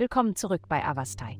Willkommen 0.00 0.34
zurück 0.34 0.62
bei 0.66 0.82
Avastai. 0.82 1.38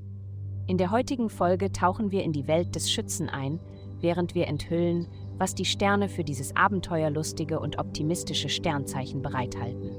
In 0.67 0.77
der 0.77 0.91
heutigen 0.91 1.31
Folge 1.31 1.73
tauchen 1.73 2.11
wir 2.11 2.23
in 2.23 2.35
die 2.35 2.47
Welt 2.47 2.75
des 2.75 2.93
Schützen 2.93 3.31
ein, 3.31 3.59
während 4.03 4.35
wir 4.35 4.49
enthüllen, 4.49 5.07
was 5.39 5.55
die 5.55 5.65
Sterne 5.65 6.11
für 6.11 6.25
dieses 6.25 6.55
abenteuerlustige 6.55 7.59
und 7.59 7.79
optimistische 7.79 8.51
Sternzeichen 8.51 9.23
bereithalten. 9.23 9.93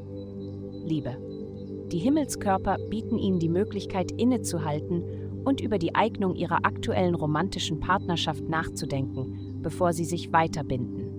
Liebe. 0.85 1.17
Die 1.91 1.97
Himmelskörper 1.97 2.77
bieten 2.87 3.17
ihnen 3.17 3.39
die 3.39 3.49
Möglichkeit 3.49 4.11
innezuhalten 4.11 5.41
und 5.43 5.59
über 5.59 5.79
die 5.79 5.95
Eignung 5.95 6.35
ihrer 6.35 6.63
aktuellen 6.63 7.15
romantischen 7.15 7.79
Partnerschaft 7.79 8.47
nachzudenken, 8.47 9.59
bevor 9.63 9.91
sie 9.91 10.05
sich 10.05 10.31
weiterbinden. 10.33 11.10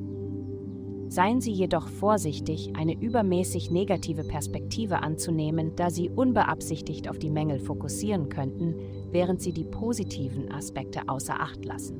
Seien 1.12 1.42
Sie 1.42 1.52
jedoch 1.52 1.88
vorsichtig, 1.88 2.72
eine 2.74 2.98
übermäßig 2.98 3.70
negative 3.70 4.24
Perspektive 4.24 5.02
anzunehmen, 5.02 5.72
da 5.76 5.90
Sie 5.90 6.08
unbeabsichtigt 6.08 7.06
auf 7.10 7.18
die 7.18 7.28
Mängel 7.28 7.58
fokussieren 7.58 8.30
könnten, 8.30 8.76
während 9.10 9.42
Sie 9.42 9.52
die 9.52 9.66
positiven 9.66 10.50
Aspekte 10.50 11.02
außer 11.08 11.38
Acht 11.38 11.66
lassen. 11.66 11.98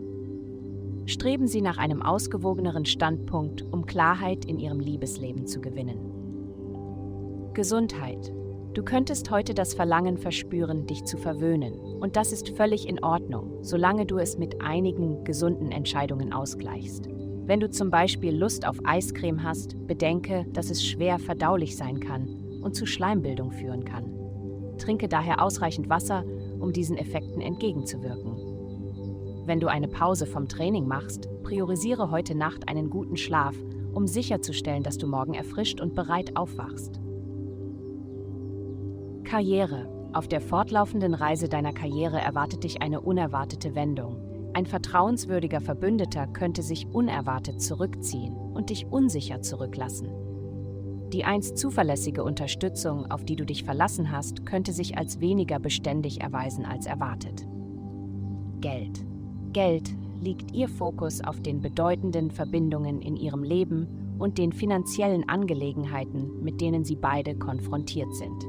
Streben 1.05 1.47
Sie 1.47 1.61
nach 1.61 1.77
einem 1.77 2.01
ausgewogeneren 2.01 2.87
Standpunkt, 2.87 3.71
um 3.71 3.85
Klarheit 3.85 4.47
in 4.47 4.59
Ihrem 4.59 4.81
Liebesleben 4.81 5.47
zu 5.47 5.61
gewinnen. 5.61 7.51
Gesundheit. 7.53 8.33
Du 8.73 8.83
könntest 8.83 9.31
heute 9.31 9.53
das 9.53 9.75
Verlangen 9.75 10.17
verspüren, 10.17 10.87
dich 10.87 11.05
zu 11.05 11.19
verwöhnen. 11.19 11.75
Und 12.01 12.17
das 12.17 12.33
ist 12.33 12.57
völlig 12.57 12.89
in 12.89 13.05
Ordnung, 13.05 13.59
solange 13.61 14.07
du 14.07 14.17
es 14.17 14.39
mit 14.39 14.63
einigen 14.63 15.23
gesunden 15.25 15.71
Entscheidungen 15.71 16.33
ausgleichst. 16.33 17.11
Wenn 17.53 17.61
du 17.61 17.69
zum 17.69 17.91
Beispiel 17.91 18.35
Lust 18.35 18.67
auf 18.67 18.79
Eiscreme 18.83 19.43
hast, 19.43 19.77
bedenke, 19.87 20.47
dass 20.55 20.71
es 20.71 20.83
schwer 20.83 21.19
verdaulich 21.19 21.77
sein 21.77 22.01
kann 22.01 22.27
und 22.63 22.75
zu 22.75 22.87
Schleimbildung 22.87 23.53
führen 23.53 23.85
kann. 23.85 24.11
Trinke 24.79 25.07
daher 25.07 25.43
ausreichend 25.43 25.91
Wasser, 25.91 26.25
um 26.61 26.73
diesen 26.73 26.97
Effekten 26.97 27.43
entgegenzuwirken. 27.43 29.45
Wenn 29.45 29.61
du 29.61 29.67
eine 29.67 29.89
Pause 29.89 30.25
vom 30.25 30.49
Training 30.49 30.87
machst, 30.87 31.29
priorisiere 31.43 32.11
heute 32.11 32.35
Nacht 32.35 32.71
einen 32.71 32.89
guten 32.89 33.19
Schlaf, 33.19 33.55
um 33.93 34.07
sicherzustellen, 34.07 34.83
dass 34.83 34.97
du 34.97 35.07
morgen 35.07 35.35
erfrischt 35.35 35.83
und 35.83 35.95
bereit 35.95 36.39
aufwachst. 36.39 37.03
Karriere. 39.25 39.91
Auf 40.15 40.27
der 40.27 40.41
fortlaufenden 40.41 41.13
Reise 41.13 41.51
deiner 41.51 41.75
Karriere 41.75 42.19
erwartet 42.19 42.65
dich 42.65 42.81
eine 42.81 43.03
unerwartete 43.03 43.75
Wendung. 43.75 44.32
Ein 44.55 44.67
vertrauenswürdiger 44.67 45.61
Verbündeter 45.61 46.27
könnte 46.27 46.63
sich 46.63 46.87
unerwartet 46.87 47.63
zurückziehen 47.63 48.35
und 48.35 48.71
dich 48.71 48.87
unsicher 48.87 49.41
zurücklassen. 49.41 50.11
Die 51.13 51.25
einst 51.25 51.59
zuverlässige 51.59 52.25
Unterstützung, 52.25 53.11
auf 53.11 53.25
die 53.25 53.37
du 53.37 53.45
dich 53.45 53.65
verlassen 53.65 54.11
hast, 54.11 54.47
könnte 54.47 54.73
sich 54.73 54.97
als 54.97 55.21
weniger 55.21 55.59
beständig 55.59 56.21
erweisen 56.21 56.65
als 56.65 56.87
erwartet. 56.87 57.47
Geld. 58.61 59.05
Geld 59.53 59.91
liegt 60.21 60.55
ihr 60.55 60.69
Fokus 60.69 61.21
auf 61.21 61.41
den 61.41 61.61
bedeutenden 61.61 62.31
Verbindungen 62.31 63.03
in 63.03 63.17
ihrem 63.17 63.43
Leben 63.43 64.17
und 64.19 64.39
den 64.39 64.53
finanziellen 64.53 65.29
Angelegenheiten, 65.29 66.43
mit 66.43 66.61
denen 66.61 66.85
sie 66.85 66.97
beide 66.97 67.35
konfrontiert 67.35 68.15
sind. 68.15 68.47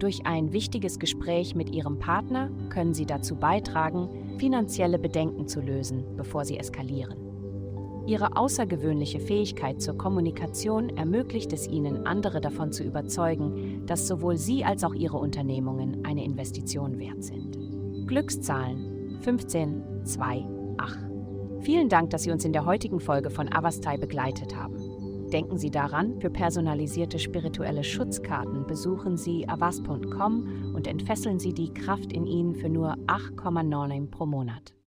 Durch 0.00 0.24
ein 0.24 0.54
wichtiges 0.54 0.98
Gespräch 0.98 1.54
mit 1.54 1.68
Ihrem 1.74 1.98
Partner 1.98 2.50
können 2.70 2.94
Sie 2.94 3.04
dazu 3.04 3.36
beitragen, 3.36 4.08
finanzielle 4.38 4.98
Bedenken 4.98 5.46
zu 5.46 5.60
lösen, 5.60 6.16
bevor 6.16 6.46
sie 6.46 6.56
eskalieren. 6.56 7.18
Ihre 8.06 8.34
außergewöhnliche 8.34 9.20
Fähigkeit 9.20 9.82
zur 9.82 9.98
Kommunikation 9.98 10.88
ermöglicht 10.96 11.52
es 11.52 11.68
Ihnen, 11.68 12.06
andere 12.06 12.40
davon 12.40 12.72
zu 12.72 12.82
überzeugen, 12.82 13.84
dass 13.84 14.08
sowohl 14.08 14.38
Sie 14.38 14.64
als 14.64 14.84
auch 14.84 14.94
Ihre 14.94 15.18
Unternehmungen 15.18 16.02
eine 16.06 16.24
Investition 16.24 16.98
wert 16.98 17.22
sind. 17.22 17.58
Glückszahlen 18.06 19.18
15, 19.20 20.06
2, 20.06 20.46
8. 20.78 20.98
Vielen 21.60 21.90
Dank, 21.90 22.08
dass 22.08 22.22
Sie 22.22 22.30
uns 22.30 22.46
in 22.46 22.54
der 22.54 22.64
heutigen 22.64 23.00
Folge 23.00 23.28
von 23.28 23.52
Avastai 23.52 23.98
begleitet 23.98 24.56
haben. 24.56 24.99
Denken 25.32 25.58
Sie 25.58 25.70
daran, 25.70 26.20
für 26.20 26.30
personalisierte 26.30 27.20
spirituelle 27.20 27.84
Schutzkarten 27.84 28.66
besuchen 28.66 29.16
Sie 29.16 29.48
avas.com 29.48 30.74
und 30.74 30.88
entfesseln 30.88 31.38
Sie 31.38 31.54
die 31.54 31.72
Kraft 31.72 32.12
in 32.12 32.26
Ihnen 32.26 32.56
für 32.56 32.68
nur 32.68 32.94
8,9 33.06 34.10
pro 34.10 34.26
Monat. 34.26 34.74